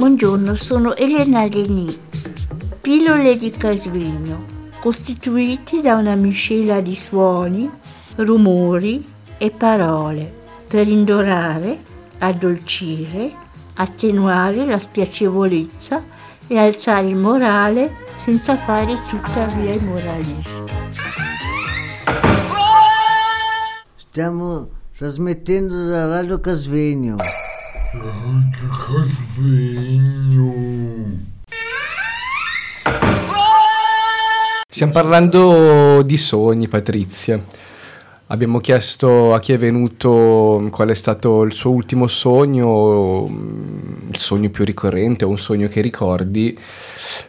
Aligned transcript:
Buongiorno, 0.00 0.54
sono 0.54 0.96
Elena 0.96 1.46
Leni. 1.46 1.94
Pillole 2.80 3.36
di 3.36 3.50
Casvegno, 3.50 4.46
costituiti 4.80 5.82
da 5.82 5.96
una 5.96 6.14
miscela 6.14 6.80
di 6.80 6.94
suoni, 6.94 7.70
rumori 8.16 9.06
e 9.36 9.50
parole 9.50 10.32
per 10.66 10.88
indorare, 10.88 11.82
addolcire, 12.16 13.30
attenuare 13.74 14.64
la 14.64 14.78
spiacevolezza 14.78 16.02
e 16.46 16.56
alzare 16.56 17.08
il 17.08 17.16
morale 17.16 17.94
senza 18.16 18.56
fare 18.56 18.98
tuttavia 19.06 19.74
i 19.74 19.84
moralisti. 19.84 20.72
Stiamo 23.96 24.66
trasmettendo 24.96 25.84
da 25.84 26.06
Radio 26.06 26.40
Casvegno. 26.40 27.16
Stiamo 34.68 34.92
parlando 34.92 36.00
di 36.02 36.16
sogni, 36.16 36.68
Patrizia. 36.68 37.42
Abbiamo 38.28 38.60
chiesto 38.60 39.34
a 39.34 39.40
chi 39.40 39.54
è 39.54 39.58
venuto 39.58 40.68
qual 40.70 40.90
è 40.90 40.94
stato 40.94 41.42
il 41.42 41.52
suo 41.52 41.72
ultimo 41.72 42.06
sogno, 42.06 43.26
il 44.08 44.18
sogno 44.18 44.50
più 44.50 44.64
ricorrente 44.64 45.24
o 45.24 45.28
un 45.28 45.38
sogno 45.38 45.66
che 45.66 45.80
ricordi, 45.80 46.56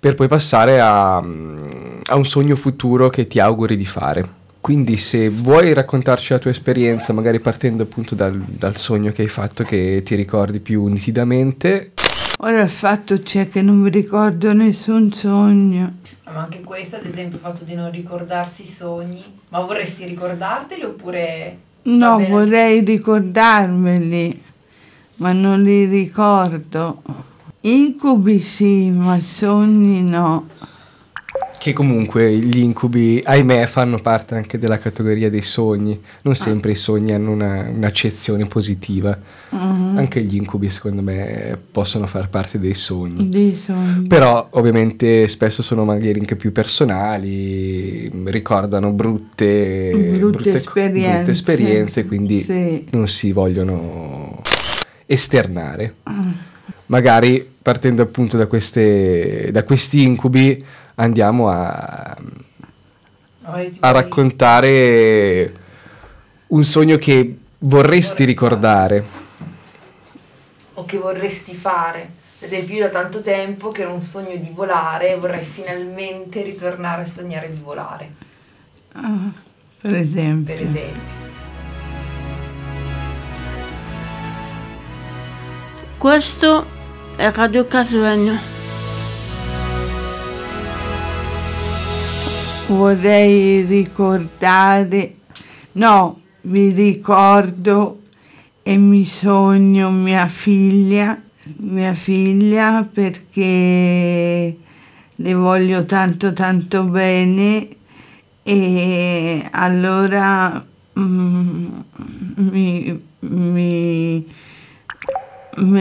per 0.00 0.16
poi 0.16 0.26
passare 0.26 0.80
a, 0.80 1.18
a 1.18 2.16
un 2.16 2.24
sogno 2.24 2.56
futuro 2.56 3.08
che 3.10 3.26
ti 3.26 3.38
auguri 3.38 3.76
di 3.76 3.86
fare. 3.86 4.28
Quindi 4.68 4.98
se 4.98 5.30
vuoi 5.30 5.72
raccontarci 5.72 6.34
la 6.34 6.38
tua 6.38 6.50
esperienza, 6.50 7.14
magari 7.14 7.40
partendo 7.40 7.84
appunto 7.84 8.14
dal, 8.14 8.38
dal 8.38 8.76
sogno 8.76 9.12
che 9.12 9.22
hai 9.22 9.28
fatto 9.28 9.64
che 9.64 10.02
ti 10.04 10.14
ricordi 10.14 10.60
più 10.60 10.84
nitidamente. 10.88 11.92
Ora 12.40 12.60
il 12.60 12.68
fatto 12.68 13.22
c'è 13.22 13.48
che 13.48 13.62
non 13.62 13.78
mi 13.78 13.88
ricordo 13.88 14.52
nessun 14.52 15.10
sogno. 15.10 16.00
Ma 16.26 16.42
anche 16.42 16.60
questo, 16.60 16.96
ad 16.96 17.06
esempio, 17.06 17.36
il 17.36 17.42
fatto 17.44 17.64
di 17.64 17.74
non 17.74 17.90
ricordarsi 17.90 18.64
i 18.64 18.66
sogni. 18.66 19.24
Ma 19.48 19.60
vorresti 19.60 20.04
ricordarteli 20.04 20.82
oppure... 20.82 21.58
No, 21.84 22.22
vorrei 22.28 22.84
ricordarmeli, 22.84 24.42
ma 25.14 25.32
non 25.32 25.62
li 25.62 25.86
ricordo. 25.86 27.02
Incubi 27.62 28.38
sì, 28.38 28.90
ma 28.90 29.18
sogni 29.18 30.02
no. 30.02 30.46
Che 31.58 31.72
comunque 31.72 32.32
gli 32.36 32.58
incubi, 32.60 33.20
ahimè, 33.22 33.66
fanno 33.66 33.98
parte 33.98 34.36
anche 34.36 34.58
della 34.58 34.78
categoria 34.78 35.28
dei 35.28 35.42
sogni. 35.42 36.00
Non 36.22 36.36
sempre 36.36 36.70
i 36.70 36.74
sogni 36.76 37.12
hanno 37.12 37.32
una- 37.32 37.68
un'accezione 37.68 38.46
positiva. 38.46 39.18
Anche 39.50 40.22
gli 40.22 40.36
incubi, 40.36 40.68
secondo 40.68 41.02
me, 41.02 41.58
possono 41.72 42.06
far 42.06 42.28
parte 42.28 42.60
dei 42.60 42.74
sogni. 42.74 43.28
Dei 43.28 43.56
sogni. 43.56 44.06
Però 44.06 44.46
ovviamente 44.52 45.26
spesso 45.26 45.62
sono 45.62 45.84
magari 45.84 46.20
anche 46.20 46.36
più 46.36 46.52
personali, 46.52 48.08
ricordano 48.26 48.92
brutte, 48.92 50.16
Brutte 50.16 50.50
co- 50.50 50.56
esperienze. 50.56 51.14
brutte 51.16 51.30
esperienze, 51.32 52.04
quindi 52.06 52.42
Sì. 52.42 52.86
non 52.92 53.08
si 53.08 53.32
vogliono 53.32 54.42
esternare. 55.06 55.94
Magari 56.88 57.56
partendo 57.60 58.02
appunto 58.02 58.36
da, 58.36 58.46
queste, 58.46 59.50
da 59.52 59.62
questi 59.62 60.02
incubi 60.02 60.64
andiamo 60.94 61.48
a, 61.50 62.16
a 63.80 63.90
raccontare 63.90 65.52
un 66.48 66.64
sogno 66.64 66.96
che 66.96 67.36
vorresti 67.58 68.24
ricordare. 68.24 69.04
O 70.74 70.84
che 70.86 70.96
vorresti 70.96 71.54
fare. 71.54 72.16
Ad 72.40 72.44
esempio, 72.46 72.76
io 72.76 72.82
da 72.84 72.88
tanto 72.88 73.20
tempo 73.20 73.70
che 73.70 73.82
era 73.82 73.90
un 73.90 74.00
sogno 74.00 74.36
di 74.36 74.50
volare, 74.54 75.16
vorrei 75.16 75.44
finalmente 75.44 76.40
ritornare 76.42 77.02
a 77.02 77.04
sognare 77.04 77.50
di 77.50 77.60
volare, 77.60 78.10
Ah, 78.92 79.30
per 79.80 79.94
esempio. 79.94 80.54
per 80.54 80.64
esempio. 80.64 81.16
Questo 85.98 86.76
Radio 87.20 87.66
Casvegno. 87.66 88.38
Vorrei 92.68 93.62
ricordare, 93.62 95.16
no, 95.72 96.20
mi 96.42 96.68
ricordo 96.68 98.02
e 98.62 98.76
mi 98.76 99.04
sogno 99.04 99.90
mia 99.90 100.28
figlia, 100.28 101.20
mia 101.56 101.92
figlia 101.94 102.88
perché 102.90 104.56
le 105.16 105.34
voglio 105.34 105.84
tanto 105.86 106.32
tanto 106.32 106.84
bene 106.84 107.68
e 108.44 109.48
allora 109.50 110.64
mm, 110.96 111.66
mi- 112.36 112.77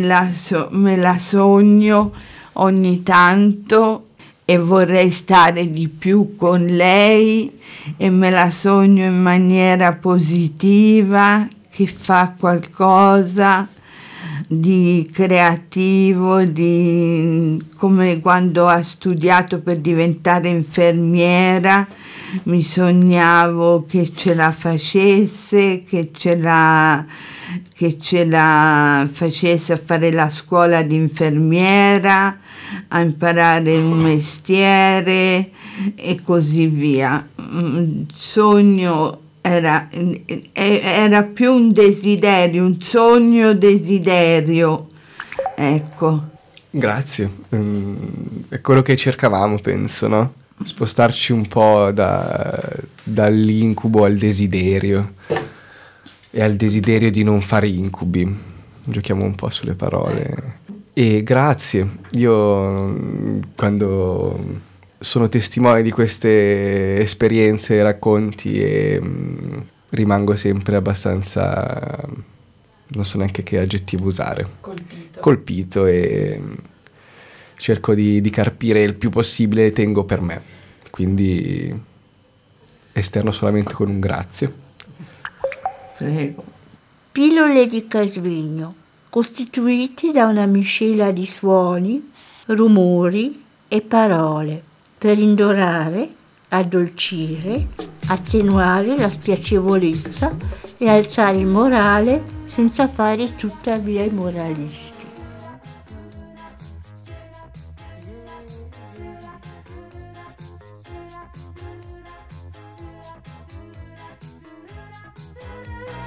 me 0.00 0.06
la, 0.06 0.30
so- 0.32 0.68
me 0.70 0.96
la 0.96 1.18
sogno 1.18 2.12
ogni 2.54 3.02
tanto 3.02 4.06
e 4.44 4.58
vorrei 4.58 5.10
stare 5.10 5.70
di 5.70 5.88
più 5.88 6.36
con 6.36 6.64
lei 6.64 7.52
e 7.96 8.10
me 8.10 8.30
la 8.30 8.50
sogno 8.50 9.04
in 9.04 9.20
maniera 9.20 9.92
positiva 9.92 11.46
che 11.70 11.86
fa 11.86 12.34
qualcosa 12.38 13.68
di 14.48 15.06
creativo, 15.12 16.42
di 16.42 17.62
come 17.76 18.20
quando 18.20 18.66
ha 18.66 18.82
studiato 18.82 19.60
per 19.60 19.78
diventare 19.78 20.48
infermiera, 20.48 21.86
mi 22.44 22.62
sognavo 22.62 23.84
che 23.88 24.10
ce 24.12 24.34
la 24.34 24.50
facesse, 24.50 25.84
che 25.84 26.10
ce 26.12 26.36
la, 26.36 27.04
che 27.80 27.96
ce 27.98 28.26
la 28.26 29.08
facesse 29.10 29.72
a 29.72 29.80
fare 29.82 30.12
la 30.12 30.28
scuola 30.28 30.82
di 30.82 30.96
infermiera, 30.96 32.38
a 32.88 33.00
imparare 33.00 33.74
un 33.78 33.96
mestiere 33.96 35.50
e 35.94 36.20
così 36.22 36.66
via. 36.66 37.26
Mm, 37.40 37.76
Il 37.76 38.06
sogno 38.12 39.20
era, 39.40 39.88
eh, 39.88 40.42
era 40.52 41.22
più 41.22 41.54
un 41.54 41.70
desiderio, 41.72 42.66
un 42.66 42.78
sogno 42.82 43.54
desiderio. 43.54 44.88
Ecco. 45.56 46.28
Grazie, 46.68 47.30
Mm, 47.54 47.94
è 48.50 48.60
quello 48.60 48.82
che 48.82 48.94
cercavamo, 48.94 49.58
penso, 49.58 50.06
no? 50.06 50.32
Spostarci 50.62 51.32
un 51.32 51.48
po' 51.48 51.90
da- 51.92 52.60
dall'incubo 53.02 54.04
al 54.04 54.16
desiderio 54.18 55.12
e 56.30 56.42
al 56.42 56.56
desiderio 56.56 57.10
di 57.10 57.22
non 57.22 57.40
fare 57.40 57.68
incubi. 57.68 58.48
Giochiamo 58.82 59.24
un 59.24 59.34
po' 59.34 59.50
sulle 59.50 59.74
parole. 59.74 60.58
E 60.92 61.22
grazie, 61.22 61.88
io 62.12 63.40
quando 63.56 64.38
sono 64.98 65.28
testimone 65.28 65.82
di 65.82 65.90
queste 65.90 66.98
esperienze 66.98 67.76
e 67.76 67.82
racconti 67.82 68.60
e 68.60 69.00
mm, 69.02 69.58
rimango 69.90 70.36
sempre 70.36 70.76
abbastanza, 70.76 71.98
non 72.88 73.04
so 73.06 73.16
neanche 73.16 73.42
che 73.42 73.58
aggettivo 73.58 74.08
usare 74.08 74.46
Colpito. 74.60 75.20
colpito 75.20 75.86
e 75.86 76.38
mm, 76.38 76.54
cerco 77.56 77.94
di, 77.94 78.20
di 78.20 78.30
carpire 78.30 78.82
il 78.82 78.94
più 78.94 79.10
possibile 79.10 79.66
e 79.66 79.72
tengo 79.72 80.04
per 80.04 80.20
me. 80.20 80.42
Quindi 80.90 81.72
esterno 82.92 83.32
solamente 83.32 83.72
con 83.72 83.88
un 83.88 84.00
grazie. 84.00 84.52
Prego. 86.00 86.42
Pillole 87.12 87.66
di 87.66 87.86
Casvegno, 87.86 88.74
costituiti 89.10 90.12
da 90.12 90.28
una 90.28 90.46
miscela 90.46 91.10
di 91.10 91.26
suoni, 91.26 92.10
rumori 92.46 93.44
e 93.68 93.82
parole 93.82 94.62
per 94.96 95.18
indorare, 95.18 96.08
addolcire, 96.48 97.68
attenuare 98.06 98.96
la 98.96 99.10
spiacevolezza 99.10 100.34
e 100.78 100.88
alzare 100.88 101.36
il 101.36 101.46
morale 101.46 102.24
senza 102.44 102.88
fare 102.88 103.36
tuttavia 103.36 104.02
i 104.02 104.10
moralisti. 104.10 105.04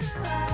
Bye. 0.00 0.49